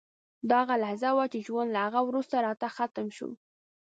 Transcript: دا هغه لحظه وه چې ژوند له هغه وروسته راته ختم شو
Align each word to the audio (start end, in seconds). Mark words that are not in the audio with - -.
دا 0.49 0.59
هغه 0.63 0.75
لحظه 0.83 1.09
وه 1.17 1.25
چې 1.33 1.39
ژوند 1.47 1.69
له 1.75 1.79
هغه 1.85 1.99
وروسته 2.07 2.35
راته 2.45 2.67
ختم 2.77 3.07
شو 3.17 3.29